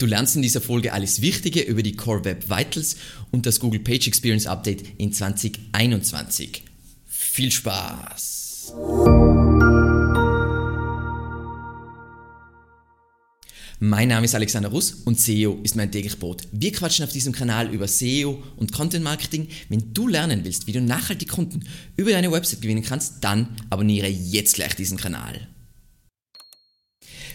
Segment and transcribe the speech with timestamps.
[0.00, 2.96] Du lernst in dieser Folge alles Wichtige über die Core Web Vitals
[3.32, 6.62] und das Google Page Experience Update in 2021.
[7.06, 8.72] Viel Spaß!
[13.78, 16.48] Mein Name ist Alexander Russ und SEO ist mein täglich Brot.
[16.50, 19.48] Wir quatschen auf diesem Kanal über SEO und Content Marketing.
[19.68, 21.60] Wenn du lernen willst, wie du nachhaltig Kunden
[21.98, 25.46] über deine Website gewinnen kannst, dann abonniere jetzt gleich diesen Kanal.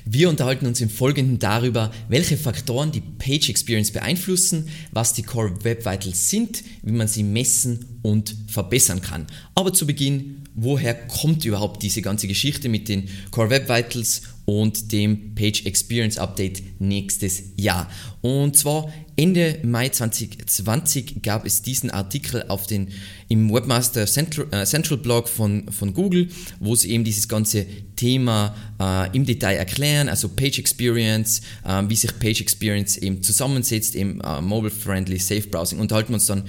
[0.07, 5.63] Wir unterhalten uns im Folgenden darüber, welche Faktoren die Page Experience beeinflussen, was die Core
[5.63, 9.25] Web Vitals sind, wie man sie messen und verbessern kann.
[9.55, 14.91] Aber zu Beginn, woher kommt überhaupt diese ganze Geschichte mit den Core Web Vitals und
[14.91, 17.89] dem Page Experience Update nächstes Jahr.
[18.21, 22.89] Und zwar Ende Mai 2020 gab es diesen Artikel auf den,
[23.27, 26.27] im Webmaster Central, äh, Central Blog von, von Google,
[26.59, 31.95] wo sie eben dieses ganze Thema äh, im Detail erklären, also Page Experience, äh, wie
[31.95, 35.79] sich Page Experience eben zusammensetzt, eben äh, Mobile-Friendly, Safe Browsing.
[35.79, 36.43] Unterhalten wir uns dann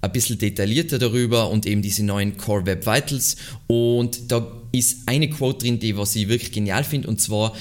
[0.00, 3.36] ein bisschen detaillierter darüber und eben diese neuen Core Web Vitals.
[3.66, 7.54] Und da ist eine Quote drin, die was ich wirklich genial finde, und zwar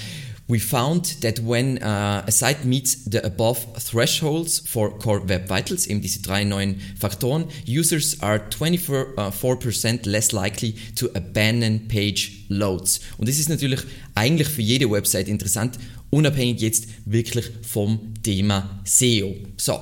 [0.49, 5.87] We found that when uh, a site meets the above thresholds for Core Web Vitals,
[5.87, 13.01] eben diese drei neuen Faktoren, users are 24% uh, less likely to abandon page loads.
[13.17, 13.81] Und das ist natürlich
[14.15, 15.77] eigentlich für jede Website interessant,
[16.11, 19.35] unabhängig jetzt wirklich vom Thema SEO.
[19.57, 19.81] So,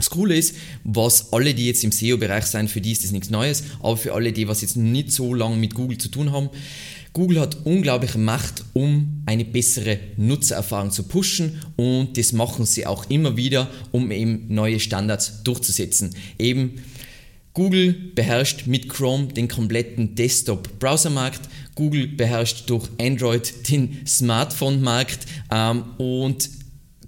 [0.00, 3.28] das Coole ist, was alle, die jetzt im SEO-Bereich sind, für die ist das nichts
[3.28, 6.48] Neues, aber für alle, die was jetzt nicht so lange mit Google zu tun haben,
[7.12, 13.10] Google hat unglaubliche Macht, um eine bessere Nutzererfahrung zu pushen und das machen sie auch
[13.10, 16.14] immer wieder, um eben neue Standards durchzusetzen.
[16.38, 16.80] Eben
[17.52, 21.42] Google beherrscht mit Chrome den kompletten Desktop-Browser-Markt,
[21.74, 26.48] Google beherrscht durch Android den Smartphone-Markt ähm, und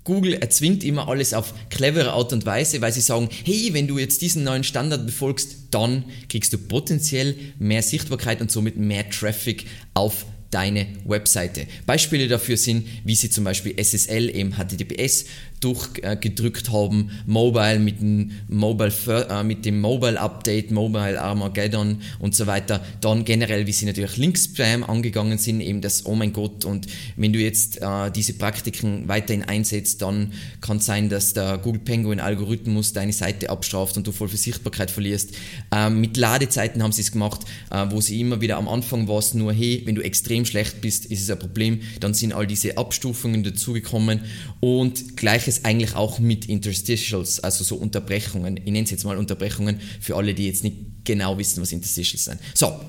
[0.05, 3.99] Google erzwingt immer alles auf clevere Art und Weise, weil sie sagen, hey, wenn du
[3.99, 9.67] jetzt diesen neuen Standard befolgst, dann kriegst du potenziell mehr Sichtbarkeit und somit mehr Traffic
[9.95, 11.67] auf deine Webseite.
[11.87, 15.25] Beispiele dafür sind, wie sie zum Beispiel SSL, eben HTTPS,
[15.63, 18.93] durchgedrückt haben, Mobile mit dem Mobile,
[19.31, 22.81] äh, mit dem Mobile Update, Mobile Armageddon und so weiter.
[23.01, 26.87] Dann generell, wie sie natürlich Link-Spam angegangen sind, eben das, oh mein Gott, und
[27.17, 31.83] wenn du jetzt äh, diese Praktiken weiterhin einsetzt, dann kann es sein, dass der Google
[31.83, 35.31] Penguin Algorithmus deine Seite abstraft und du voll für Sichtbarkeit verlierst.
[35.71, 39.19] Ähm, mit Ladezeiten haben sie es gemacht, äh, wo sie immer wieder am Anfang war
[39.19, 41.81] es nur, hey, wenn du extrem schlecht bist, ist es ein Problem.
[42.01, 44.23] Dann sind all diese Abstufungen dazugekommen
[44.61, 48.57] und gleiches es eigentlich auch mit Interstitials, also so Unterbrechungen.
[48.57, 52.25] Ich nenne es jetzt mal Unterbrechungen für alle, die jetzt nicht genau wissen, was Interstitials
[52.25, 52.41] sind.
[52.55, 52.81] So,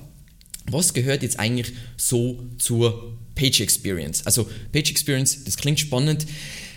[0.69, 4.25] was gehört jetzt eigentlich so zur Page Experience?
[4.25, 6.25] Also Page Experience, das klingt spannend.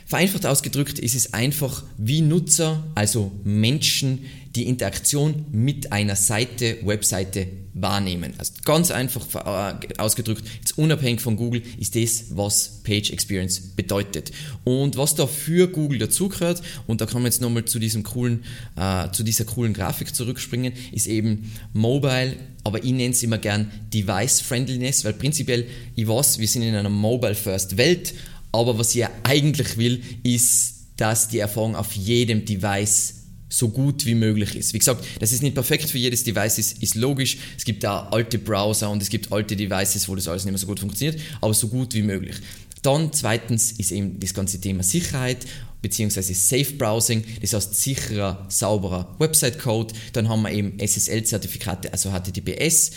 [0.06, 7.48] Vereinfacht ausgedrückt ist es einfach, wie Nutzer, also Menschen, die Interaktion mit einer Seite, Webseite
[7.76, 8.32] wahrnehmen.
[8.38, 14.32] Also ganz einfach äh, ausgedrückt, jetzt unabhängig von Google, ist das, was Page Experience bedeutet.
[14.64, 18.44] Und was da für Google dazugehört, und da kann man jetzt nochmal zu diesem coolen,
[18.76, 23.70] äh, zu dieser coolen Grafik zurückspringen, ist eben Mobile, aber ich nenne es immer gern
[23.92, 28.14] Device Friendliness, weil prinzipiell, ich weiß, wir sind in einer Mobile First Welt,
[28.52, 34.14] aber was ich eigentlich will, ist, dass die Erfahrung auf jedem Device so gut wie
[34.14, 34.74] möglich ist.
[34.74, 37.38] Wie gesagt, das ist nicht perfekt für jedes Device, ist, ist logisch.
[37.56, 40.58] Es gibt da alte Browser und es gibt alte Devices, wo das alles nicht mehr
[40.58, 42.36] so gut funktioniert, aber so gut wie möglich.
[42.82, 45.38] Dann zweitens ist eben das ganze Thema Sicherheit
[45.82, 49.94] beziehungsweise Safe Browsing, das heißt sicherer, sauberer Website-Code.
[50.12, 52.90] Dann haben wir eben SSL-Zertifikate, also HTTPS.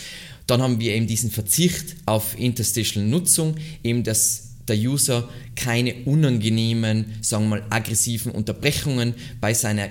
[0.46, 7.16] Dann haben wir eben diesen Verzicht auf Interstitial Nutzung, eben das der User keine unangenehmen,
[7.20, 9.88] sagen wir mal, aggressiven Unterbrechungen bei seiner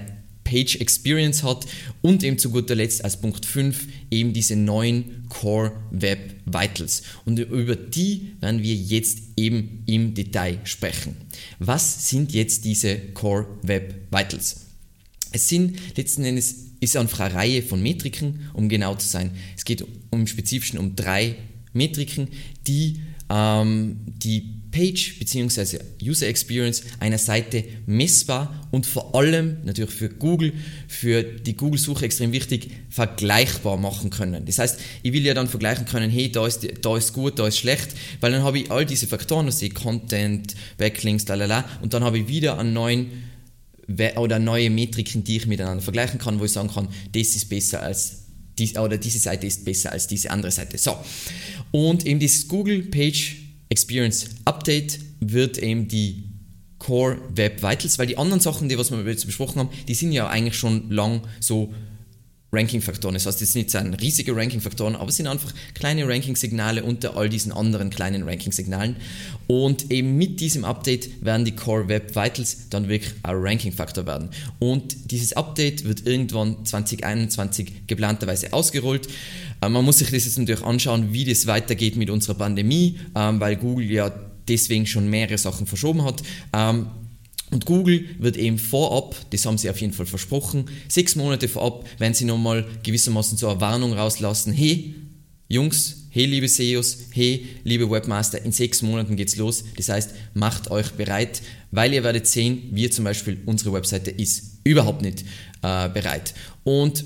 [0.49, 1.67] Page Experience hat
[2.01, 7.03] und eben zu guter Letzt als Punkt 5 eben diese neuen Core Web Vitals.
[7.25, 11.15] Und über die werden wir jetzt eben im Detail sprechen.
[11.59, 14.65] Was sind jetzt diese Core Web Vitals?
[15.31, 19.31] Es sind letzten Endes ist eine Reihe von Metriken, um genau zu sein.
[19.55, 19.89] Es geht um,
[20.21, 21.35] im Spezifischen um drei
[21.73, 22.29] Metriken,
[22.65, 25.79] die ähm, die Page bzw.
[26.03, 30.53] User Experience einer Seite messbar und vor allem natürlich für Google,
[30.87, 34.45] für die Google-Suche extrem wichtig, vergleichbar machen können.
[34.45, 37.47] Das heißt, ich will ja dann vergleichen können, hey, da ist, da ist gut, da
[37.47, 42.03] ist schlecht, weil dann habe ich all diese Faktoren, also Content, Backlinks, lalala, und dann
[42.03, 43.29] habe ich wieder einen neuen
[44.17, 47.81] oder neue Metriken, die ich miteinander vergleichen kann, wo ich sagen kann, das ist besser
[47.81, 48.25] als
[48.59, 50.77] die, oder diese Seite ist besser als diese andere Seite.
[50.77, 50.95] So.
[51.71, 53.37] Und eben dieses Google Page
[53.69, 56.23] Experience Update wird eben die
[56.79, 60.11] Core Web Vitals, weil die anderen Sachen, die was wir jetzt besprochen haben, die sind
[60.11, 61.73] ja eigentlich schon lang so
[62.51, 63.13] Ranking-Faktoren.
[63.13, 67.29] Das heißt, es sind nicht riesige Ranking-Faktoren, aber es sind einfach kleine Ranking-Signale unter all
[67.29, 68.95] diesen anderen kleinen Ranking-Signalen.
[69.47, 74.29] Und eben mit diesem Update werden die Core Web Vitals dann wirklich ein Ranking-Faktor werden.
[74.59, 79.07] Und dieses Update wird irgendwann 2021 geplanterweise ausgerollt.
[79.61, 83.39] Äh, man muss sich das jetzt natürlich anschauen, wie das weitergeht mit unserer Pandemie, ähm,
[83.39, 84.11] weil Google ja
[84.47, 86.23] deswegen schon mehrere Sachen verschoben hat.
[87.51, 91.85] Und Google wird eben vorab, das haben sie auf jeden Fall versprochen, sechs Monate vorab,
[91.99, 94.93] werden sie nochmal gewissermaßen so eine Warnung rauslassen, hey,
[95.47, 99.63] Jungs, hey liebe SEOs, hey liebe Webmaster, in sechs Monaten geht's los.
[99.77, 101.41] Das heißt, macht euch bereit,
[101.71, 105.21] weil ihr werdet sehen, wie zum Beispiel unsere Webseite ist überhaupt nicht
[105.63, 106.35] äh, bereit.
[106.63, 107.03] Und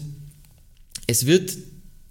[1.08, 1.56] es wird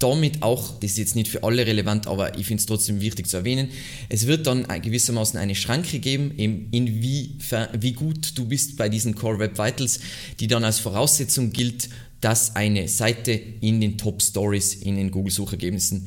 [0.03, 3.27] damit auch, das ist jetzt nicht für alle relevant, aber ich finde es trotzdem wichtig
[3.27, 3.69] zu erwähnen,
[4.09, 7.37] es wird dann gewissermaßen eine Schranke geben, in wie,
[7.79, 10.01] wie gut du bist bei diesen Core Web Vitals,
[10.41, 11.89] die dann als Voraussetzung gilt,
[12.19, 16.05] dass eine Seite in den Top Stories in den Google Suchergebnissen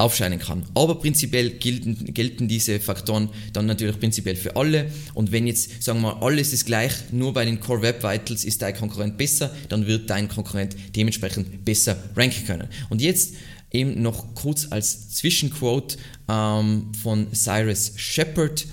[0.00, 0.64] aufscheinen kann.
[0.74, 4.90] Aber prinzipiell gelten, gelten diese Faktoren dann natürlich prinzipiell für alle.
[5.14, 8.44] Und wenn jetzt, sagen wir mal, alles ist gleich, nur bei den Core Web Vitals
[8.44, 12.68] ist dein Konkurrent besser, dann wird dein Konkurrent dementsprechend besser ranken können.
[12.88, 13.34] Und jetzt
[13.70, 15.98] eben noch kurz als Zwischenquote
[16.28, 18.66] ähm, von Cyrus Shepard.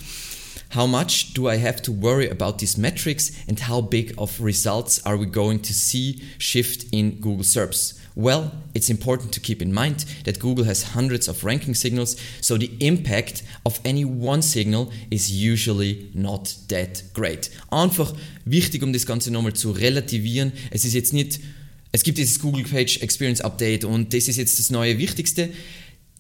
[0.76, 5.06] How much do I have to worry about these metrics and how big of results
[5.06, 7.96] are we going to see shift in Google SERPs?
[8.20, 12.58] Well, it's important to keep in mind that Google has hundreds of ranking signals, so
[12.58, 17.52] the impact of any one signal is usually not that great.
[17.70, 20.52] Einfach wichtig, um das Ganze nochmal zu relativieren.
[20.72, 21.40] Es ist jetzt nicht,
[21.92, 25.50] es gibt dieses Google Page Experience Update und das ist jetzt das neue Wichtigste.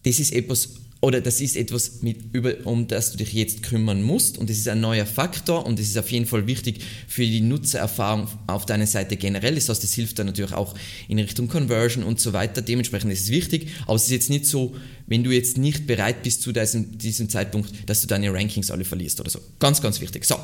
[0.03, 4.01] Das ist etwas oder das ist etwas, mit, über, um das du dich jetzt kümmern
[4.01, 7.23] musst und das ist ein neuer Faktor und das ist auf jeden Fall wichtig für
[7.23, 9.55] die Nutzererfahrung auf deiner Seite generell.
[9.55, 10.73] Das heißt, das hilft dann natürlich auch
[11.07, 12.61] in Richtung Conversion und so weiter.
[12.61, 16.23] Dementsprechend ist es wichtig, aber es ist jetzt nicht so, wenn du jetzt nicht bereit
[16.23, 19.39] bist zu diesem, diesem Zeitpunkt, dass du deine Rankings alle verlierst oder so.
[19.59, 20.25] Ganz, ganz wichtig.
[20.25, 20.35] So,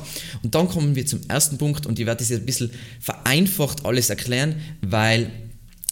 [0.42, 2.70] und dann kommen wir zum ersten Punkt und ich werde das jetzt ein bisschen
[3.00, 5.30] vereinfacht alles erklären, weil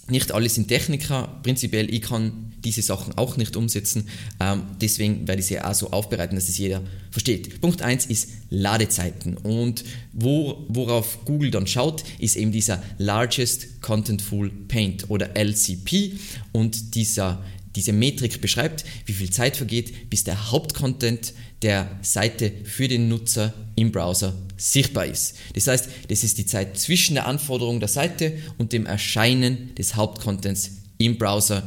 [0.09, 1.41] nicht alle sind Techniker.
[1.43, 4.09] Prinzipiell, ich kann diese Sachen auch nicht umsetzen.
[4.41, 7.61] Ähm, deswegen werde ich sie auch so aufbereiten, dass es jeder versteht.
[7.61, 9.37] Punkt 1 ist Ladezeiten.
[9.37, 16.19] Und wo, worauf Google dann schaut, ist eben dieser Largest Contentful Paint oder LCP.
[16.53, 17.43] Und dieser,
[17.77, 21.33] diese Metrik beschreibt, wie viel Zeit vergeht, bis der Hauptcontent
[21.63, 25.37] der Seite für den Nutzer im Browser sichtbar ist.
[25.55, 29.95] Das heißt, das ist die Zeit zwischen der Anforderung der Seite und dem Erscheinen des
[29.95, 31.63] Hauptcontents im Browser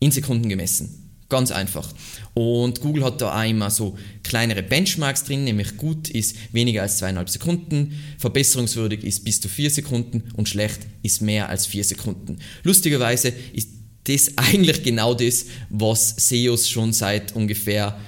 [0.00, 1.02] in Sekunden gemessen.
[1.28, 1.92] Ganz einfach.
[2.34, 6.98] Und Google hat da auch immer so kleinere Benchmarks drin, nämlich gut ist weniger als
[6.98, 12.38] zweieinhalb Sekunden, verbesserungswürdig ist bis zu vier Sekunden und schlecht ist mehr als vier Sekunden.
[12.62, 13.70] Lustigerweise ist
[14.08, 17.98] das eigentlich genau das, was SEOs schon seit ungefähr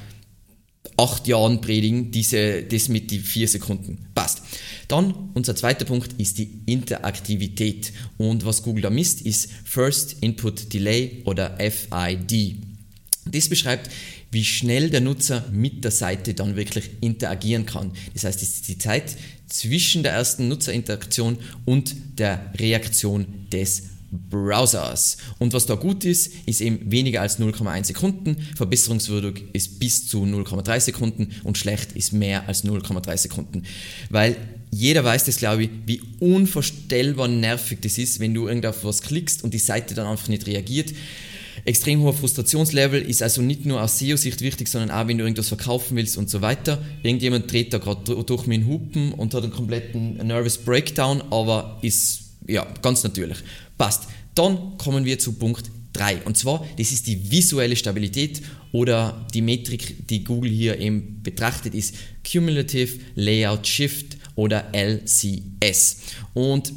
[0.97, 4.07] acht Jahren predigen, diese, das mit die vier Sekunden.
[4.15, 4.43] Passt.
[4.89, 7.93] Dann unser zweiter Punkt ist die Interaktivität.
[8.17, 12.57] Und was Google da misst, ist First Input Delay oder FID.
[13.27, 13.91] Das beschreibt,
[14.31, 17.93] wie schnell der Nutzer mit der Seite dann wirklich interagieren kann.
[18.15, 19.17] Das heißt, es ist die Zeit
[19.47, 25.19] zwischen der ersten Nutzerinteraktion und der Reaktion des Browsers.
[25.39, 30.25] Und was da gut ist, ist eben weniger als 0,1 Sekunden, verbesserungswürdig ist bis zu
[30.25, 33.65] 0,3 Sekunden und schlecht ist mehr als 0,3 Sekunden.
[34.11, 34.37] Weil
[34.71, 39.45] jeder weiß das, glaube ich, wie unvorstellbar nervig das ist, wenn du irgendwo was klickst
[39.45, 40.93] und die Seite dann einfach nicht reagiert.
[41.65, 45.49] Extrem hoher Frustrationslevel ist also nicht nur aus SEO-Sicht wichtig, sondern auch, wenn du irgendwas
[45.49, 46.83] verkaufen willst und so weiter.
[47.03, 51.79] Irgendjemand dreht da gerade durch mit den Hupen und hat einen kompletten Nervous Breakdown, aber
[51.83, 53.39] ist ja ganz natürlich.
[53.79, 54.09] Passt.
[54.35, 56.23] Dann kommen wir zu Punkt 3.
[56.25, 58.43] Und zwar, das ist die visuelle Stabilität
[58.73, 61.95] oder die Metrik, die Google hier eben betrachtet, ist
[62.31, 65.99] Cumulative Layout Shift oder LCS.
[66.35, 66.73] Und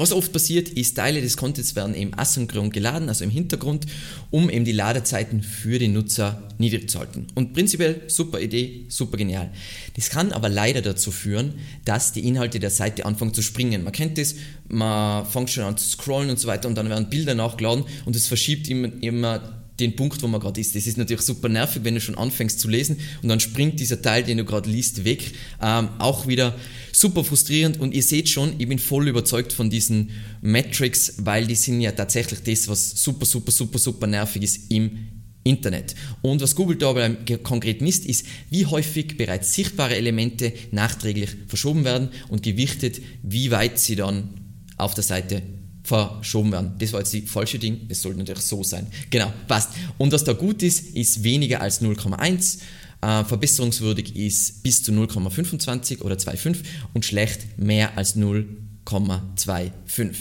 [0.00, 3.86] was oft passiert, ist, Teile des Contents werden eben asynchron geladen, also im Hintergrund,
[4.30, 7.26] um eben die Ladezeiten für den Nutzer niedrig zu halten.
[7.34, 9.50] Und prinzipiell super Idee, super genial.
[9.96, 13.84] Das kann aber leider dazu führen, dass die Inhalte der Seite anfangen zu springen.
[13.84, 14.34] Man kennt das,
[14.68, 18.16] man fängt schon an zu scrollen und so weiter und dann werden Bilder nachgeladen und
[18.16, 20.74] es verschiebt immer, immer den Punkt, wo man gerade ist.
[20.74, 24.02] Das ist natürlich super nervig, wenn du schon anfängst zu lesen und dann springt dieser
[24.02, 25.32] Teil, den du gerade liest, weg.
[25.62, 26.54] Ähm, auch wieder
[26.92, 31.54] super frustrierend und ihr seht schon, ich bin voll überzeugt von diesen Metrics, weil die
[31.54, 35.08] sind ja tatsächlich das, was super, super, super, super nervig ist im
[35.44, 35.94] Internet.
[36.22, 41.84] Und was Google da beim konkret misst, ist, wie häufig bereits sichtbare Elemente nachträglich verschoben
[41.84, 44.30] werden und gewichtet, wie weit sie dann
[44.76, 45.42] auf der Seite
[45.88, 46.72] verschoben werden.
[46.78, 48.86] Das war jetzt die falsche Ding, es sollte natürlich so sein.
[49.10, 49.70] Genau, passt.
[49.96, 52.58] Und was da gut ist, ist weniger als 0,1.
[53.00, 56.58] Äh, verbesserungswürdig ist bis zu 0,25 oder 2,5
[56.94, 60.14] und schlecht mehr als 0,25.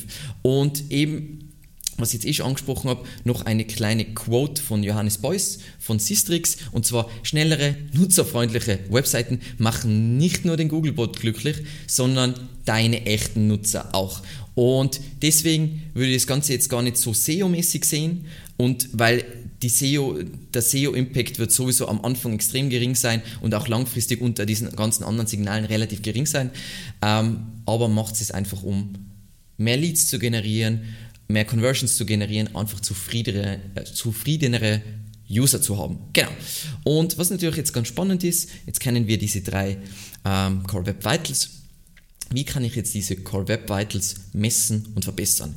[0.44, 1.48] Und eben
[1.98, 5.98] was ich jetzt eh schon angesprochen habe, noch eine kleine Quote von Johannes Beuys von
[5.98, 11.58] Sistrix und zwar schnellere, nutzerfreundliche Webseiten machen nicht nur den Googlebot glücklich,
[11.88, 14.22] sondern deine echten Nutzer auch.
[14.58, 18.26] Und deswegen würde ich das Ganze jetzt gar nicht so SEO-mäßig sehen
[18.58, 19.24] und weil
[19.62, 20.18] die SEO,
[20.52, 25.04] der SEO-Impact wird sowieso am Anfang extrem gering sein und auch langfristig unter diesen ganzen
[25.04, 26.50] anderen Signalen relativ gering sein,
[27.04, 28.94] ähm, aber macht es einfach um
[29.58, 30.86] mehr Leads zu generieren,
[31.28, 34.82] mehr Conversions zu generieren, einfach zufriedenere, äh, zufriedenere
[35.30, 36.00] User zu haben.
[36.14, 36.32] Genau.
[36.84, 39.78] Und was natürlich jetzt ganz spannend ist, jetzt kennen wir diese drei
[40.26, 41.58] ähm, Core Web Vitals.
[42.32, 45.56] Wie kann ich jetzt diese Core Web Vitals messen und verbessern?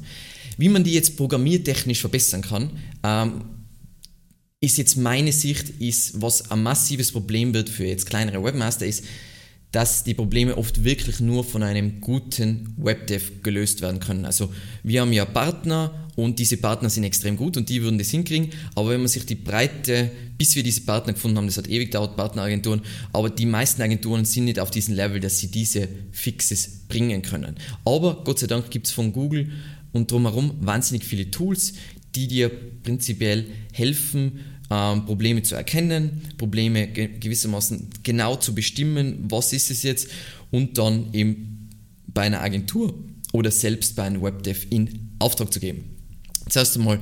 [0.56, 2.70] Wie man die jetzt programmiertechnisch verbessern kann,
[3.02, 3.42] ähm,
[4.60, 9.04] ist jetzt meine Sicht, ist, was ein massives Problem wird für jetzt kleinere Webmaster ist,
[9.72, 14.24] dass die Probleme oft wirklich nur von einem guten Webdev gelöst werden können.
[14.24, 18.10] Also wir haben ja Partner und diese Partner sind extrem gut und die würden das
[18.10, 21.68] hinkriegen, aber wenn man sich die Breite, bis wir diese Partner gefunden haben, das hat
[21.68, 25.88] ewig gedauert, Partneragenturen, aber die meisten Agenturen sind nicht auf diesem Level, dass sie diese
[26.12, 27.56] Fixes bringen können.
[27.84, 29.50] Aber Gott sei Dank gibt es von Google
[29.92, 31.74] und drumherum wahnsinnig viele Tools,
[32.14, 32.50] die dir
[32.82, 39.82] prinzipiell helfen, ähm, Probleme zu erkennen, Probleme ge gewissermaßen genau zu bestimmen, was ist es
[39.82, 40.08] jetzt
[40.50, 41.68] und dann eben
[42.06, 42.94] bei einer Agentur
[43.32, 45.99] oder selbst bei einem Webdev in Auftrag zu geben.
[46.50, 47.00] Zuerst einmal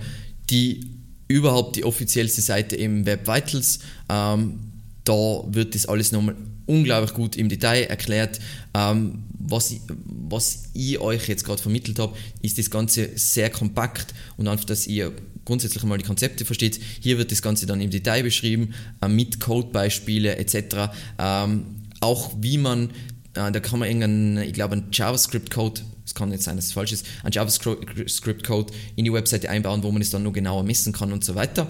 [0.50, 3.80] die überhaupt die offiziellste Seite im Web Vitals.
[4.08, 4.60] Ähm,
[5.04, 6.36] da wird das alles nochmal
[6.66, 8.40] unglaublich gut im Detail erklärt.
[8.74, 14.14] Ähm, was, ich, was ich euch jetzt gerade vermittelt habe, ist das Ganze sehr kompakt
[14.36, 15.12] und einfach, dass ihr
[15.44, 16.78] grundsätzlich mal die Konzepte versteht.
[17.00, 20.92] Hier wird das Ganze dann im Detail beschrieben, äh, mit Codebeispiele etc.
[21.18, 21.64] Ähm,
[22.00, 22.90] auch wie man,
[23.38, 26.92] da kann man irgendeinen, ich glaube, einen JavaScript-Code, es kann nicht sein, dass es falsch
[26.92, 31.12] ist, einen JavaScript-Code in die Webseite einbauen, wo man es dann nur genauer messen kann
[31.12, 31.68] und so weiter.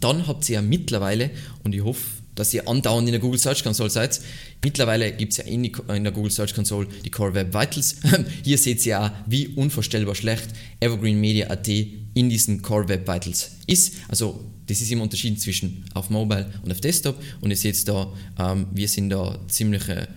[0.00, 1.30] Dann habt ihr ja mittlerweile,
[1.64, 2.02] und ich hoffe,
[2.38, 4.20] dass ihr andauernd in der Google Search Console seid.
[4.62, 7.96] Mittlerweile gibt es ja in, der Google Search Console die Core Web Vitals.
[8.44, 13.50] Hier seht ihr ja, wie unvorstellbar schlecht Evergreen Media AT in diesen Core Web Vitals
[13.66, 13.94] ist.
[14.06, 17.20] Also das ist im Unterschied zwischen auf Mobile und auf Desktop.
[17.40, 20.08] Und ihr seht da, ähm, wir sind da ziemliche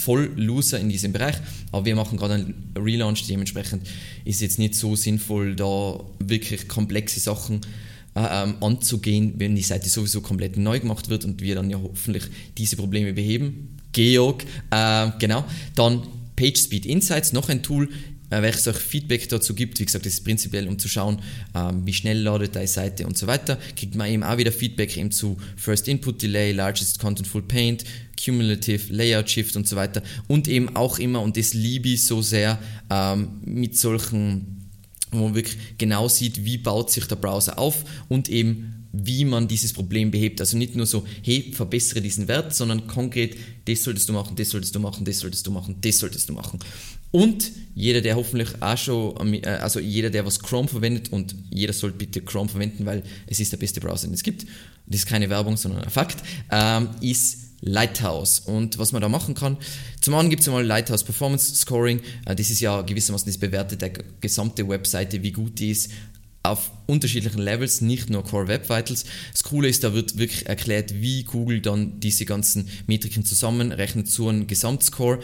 [0.00, 1.36] Voll-Loser in diesem Bereich,
[1.72, 3.86] aber wir machen gerade einen Relaunch, dementsprechend
[4.24, 7.60] ist es jetzt nicht so sinnvoll, da wirklich komplexe Sachen
[8.14, 11.78] äh, ähm, anzugehen, wenn die Seite sowieso komplett neu gemacht wird und wir dann ja
[11.80, 12.24] hoffentlich
[12.56, 13.76] diese Probleme beheben.
[13.92, 15.44] Georg, äh, genau.
[15.74, 16.02] Dann
[16.36, 17.88] PageSpeed Insights, noch ein Tool,
[18.30, 19.78] äh, welches euch Feedback dazu gibt.
[19.80, 21.20] Wie gesagt, das ist prinzipiell, um zu schauen,
[21.54, 23.58] ähm, wie schnell ladet deine Seite und so weiter.
[23.76, 27.84] Kriegt man eben auch wieder Feedback eben zu First Input Delay, Largest Contentful Paint,
[28.22, 30.02] Cumulative, Layout Shift und so weiter.
[30.28, 32.58] Und eben auch immer, und das liebe ich so sehr,
[32.90, 34.56] ähm, mit solchen
[35.12, 39.46] wo man wirklich genau sieht, wie baut sich der Browser auf und eben wie man
[39.46, 40.40] dieses Problem behebt.
[40.40, 44.50] Also nicht nur so, hey, verbessere diesen Wert, sondern konkret, das solltest du machen, das
[44.50, 46.58] solltest du machen, das solltest du machen, das solltest du machen.
[47.12, 51.72] Und jeder, der hoffentlich auch schon, äh, also jeder, der was Chrome verwendet und jeder
[51.72, 54.46] soll bitte Chrome verwenden, weil es ist der beste Browser, den es gibt.
[54.86, 56.18] Das ist keine Werbung, sondern ein Fakt,
[56.50, 58.40] ähm, ist Lighthouse.
[58.40, 59.56] Und was man da machen kann,
[60.00, 62.00] zum einen gibt es einmal Lighthouse Performance Scoring.
[62.26, 65.90] Äh, das ist ja gewissermaßen das bewertet der gesamte Webseite, wie gut die ist
[66.42, 69.04] auf unterschiedlichen Levels, nicht nur Core Web Vitals.
[69.32, 74.28] Das Coole ist, da wird wirklich erklärt, wie Google dann diese ganzen Metriken zusammenrechnet zu
[74.28, 75.20] einem Gesamtscore.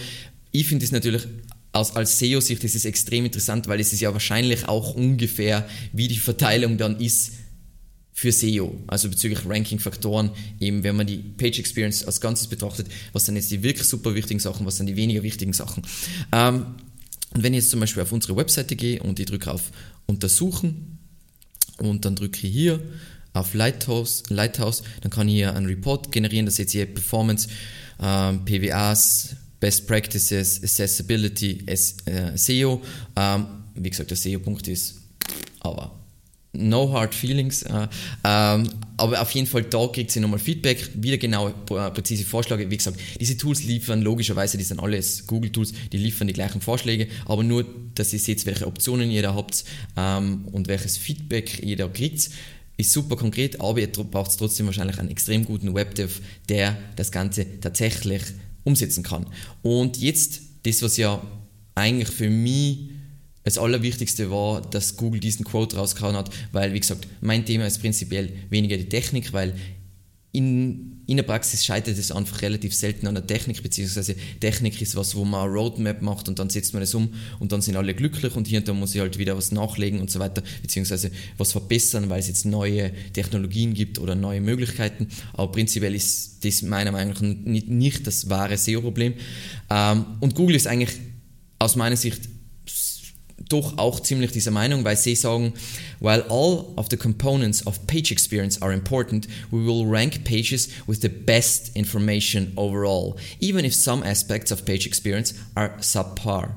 [0.52, 1.26] Ich finde es natürlich
[1.73, 6.08] aus, als SEO-Sicht ist es extrem interessant, weil es ist ja wahrscheinlich auch ungefähr, wie
[6.08, 7.32] die Verteilung dann ist
[8.12, 13.26] für SEO, also bezüglich Ranking-Faktoren, eben wenn man die Page Experience als Ganzes betrachtet, was
[13.26, 15.82] sind jetzt die wirklich super wichtigen Sachen, was sind die weniger wichtigen Sachen.
[16.32, 16.76] Ähm,
[17.35, 19.70] und wenn ich jetzt zum Beispiel auf unsere Webseite gehe und ich drücke auf
[20.06, 20.99] Untersuchen
[21.78, 22.80] und dann drücke ich hier
[23.33, 27.49] auf Lighthouse, Lighthouse dann kann ich hier einen Report generieren, das jetzt hier Performance,
[28.00, 31.64] ähm, PWAs, Best Practices, Accessibility,
[32.35, 32.83] SEO.
[33.16, 35.00] Ähm, wie gesagt, der SEO-Punkt ist
[35.61, 35.99] aber
[36.52, 37.62] no hard feelings.
[37.62, 37.88] Äh,
[38.25, 42.70] ähm, aber auf jeden Fall da kriegt sie nochmal Feedback, wieder genau äh, präzise Vorschläge.
[42.70, 47.08] Wie gesagt, diese Tools liefern logischerweise, die sind alles Google-Tools, die liefern die gleichen Vorschläge,
[47.26, 49.64] aber nur, dass ihr seht, welche Optionen ihr da habt
[49.96, 52.30] ähm, und welches Feedback ihr da kriegt.
[52.76, 57.60] ist super konkret, aber ihr braucht trotzdem wahrscheinlich einen extrem guten Webdev, der das Ganze
[57.60, 58.22] tatsächlich
[58.64, 59.26] umsetzen kann.
[59.62, 61.22] Und jetzt, das, was ja
[61.74, 62.95] eigentlich für mich
[63.46, 67.78] das Allerwichtigste war, dass Google diesen Quote rausgehauen hat, weil, wie gesagt, mein Thema ist
[67.78, 69.54] prinzipiell weniger die Technik, weil
[70.32, 74.96] in, in der Praxis scheitert es einfach relativ selten an der Technik, beziehungsweise Technik ist
[74.96, 77.76] was, wo man eine Roadmap macht und dann setzt man es um und dann sind
[77.76, 80.42] alle glücklich und hier und da muss ich halt wieder was nachlegen und so weiter,
[80.60, 85.06] beziehungsweise was verbessern, weil es jetzt neue Technologien gibt oder neue Möglichkeiten.
[85.34, 89.14] Aber prinzipiell ist das meiner Meinung nach nicht, nicht das wahre SEO-Problem.
[89.70, 90.98] Ähm, und Google ist eigentlich
[91.60, 92.28] aus meiner Sicht
[93.48, 95.52] doch auch ziemlich dieser Meinung, weil sie sagen,
[96.00, 101.00] while all of the components of page experience are important, we will rank pages with
[101.00, 106.54] the best information overall, even if some aspects of page experience are subpar.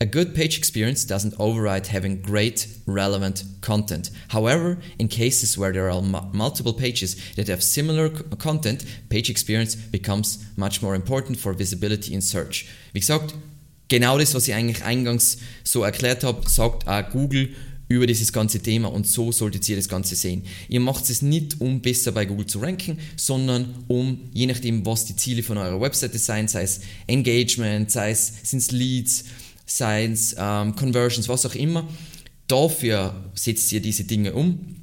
[0.00, 4.10] A good page experience doesn't override having great, relevant content.
[4.30, 10.44] However, in cases where there are multiple pages that have similar content, page experience becomes
[10.56, 12.66] much more important for visibility in search.
[12.92, 13.32] Wie gesagt,
[13.92, 17.50] genau das, was ich eigentlich eingangs so erklärt habe, sagt auch Google
[17.88, 20.44] über dieses ganze Thema und so solltet ihr das Ganze sehen.
[20.70, 25.04] Ihr macht es nicht, um besser bei Google zu ranken, sondern um, je nachdem, was
[25.04, 29.24] die Ziele von eurer Webseite sein, sei es Engagement, sei es sind Leads,
[29.66, 31.86] sei es ähm, Conversions, was auch immer,
[32.48, 34.76] dafür setzt ihr diese Dinge um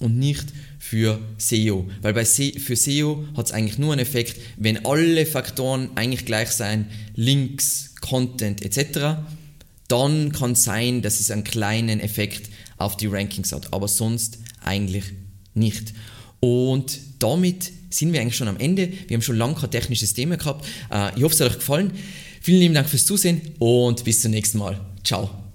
[0.00, 0.46] und nicht
[0.80, 1.88] für SEO.
[2.00, 6.24] Weil bei Se für SEO hat es eigentlich nur einen Effekt, wenn alle Faktoren eigentlich
[6.24, 9.20] gleich sein, Links, Content etc.,
[9.86, 14.38] dann kann es sein, dass es einen kleinen Effekt auf die Rankings hat, aber sonst
[14.64, 15.04] eigentlich
[15.54, 15.92] nicht.
[16.38, 18.90] Und damit sind wir eigentlich schon am Ende.
[19.08, 20.64] Wir haben schon lange kein technisches Thema gehabt.
[20.90, 21.92] Äh, ich hoffe, es hat euch gefallen.
[22.40, 24.80] Vielen lieben Dank fürs Zusehen und bis zum nächsten Mal.
[25.04, 25.49] Ciao.